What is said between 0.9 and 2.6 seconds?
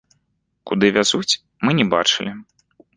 вязуць, мы не бачылі.